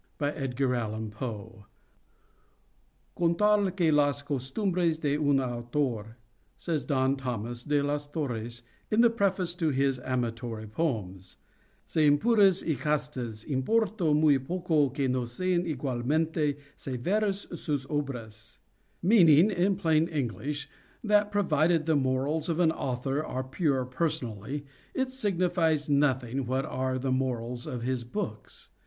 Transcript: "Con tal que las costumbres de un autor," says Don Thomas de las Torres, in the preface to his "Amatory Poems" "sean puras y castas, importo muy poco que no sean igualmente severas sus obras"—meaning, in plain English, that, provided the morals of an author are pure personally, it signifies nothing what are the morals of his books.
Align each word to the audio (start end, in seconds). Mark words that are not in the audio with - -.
"Con 0.17 1.11
tal 3.37 3.69
que 3.71 3.91
las 3.91 4.23
costumbres 4.23 4.99
de 5.01 5.15
un 5.19 5.39
autor," 5.39 6.17
says 6.57 6.85
Don 6.85 7.15
Thomas 7.15 7.61
de 7.63 7.83
las 7.83 8.07
Torres, 8.07 8.63
in 8.89 9.01
the 9.01 9.11
preface 9.11 9.53
to 9.53 9.69
his 9.69 9.99
"Amatory 9.99 10.65
Poems" 10.65 11.37
"sean 11.85 12.17
puras 12.17 12.63
y 12.63 12.73
castas, 12.77 13.45
importo 13.45 14.15
muy 14.15 14.39
poco 14.39 14.89
que 14.89 15.07
no 15.07 15.23
sean 15.25 15.67
igualmente 15.67 16.57
severas 16.75 17.45
sus 17.55 17.85
obras"—meaning, 17.85 19.51
in 19.51 19.75
plain 19.75 20.07
English, 20.07 20.67
that, 21.03 21.31
provided 21.31 21.85
the 21.85 21.95
morals 21.95 22.49
of 22.49 22.59
an 22.59 22.71
author 22.71 23.23
are 23.23 23.43
pure 23.43 23.85
personally, 23.85 24.65
it 24.95 25.11
signifies 25.11 25.89
nothing 25.91 26.47
what 26.47 26.65
are 26.65 26.97
the 26.97 27.11
morals 27.11 27.67
of 27.67 27.83
his 27.83 28.03
books. 28.03 28.69